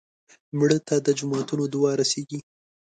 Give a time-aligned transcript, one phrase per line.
[0.57, 2.39] مړه ته د جوماتونو دعا رسېږي